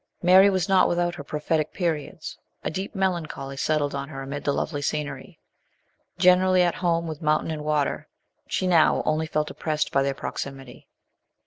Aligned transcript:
Mary 0.23 0.49
was 0.49 0.67
not 0.67 0.87
without 0.89 1.13
her 1.13 1.23
prophetic 1.23 1.73
periods 1.73 2.35
a 2.63 2.71
deep 2.71 2.95
melancholy 2.95 3.55
settled 3.55 3.93
on 3.93 4.09
her 4.09 4.23
amid 4.23 4.43
the 4.43 4.51
lovely 4.51 4.81
scenery. 4.81 5.37
Generally 6.17 6.63
at 6.63 6.73
home 6.73 7.05
with 7.05 7.21
mountain 7.21 7.51
and 7.51 7.63
water, 7.63 8.07
she 8.47 8.65
now 8.65 9.03
only 9.05 9.27
felt 9.27 9.51
oppressed 9.51 9.91
by 9.91 10.01
their 10.01 10.15
proxi 10.15 10.51
mity. 10.51 10.85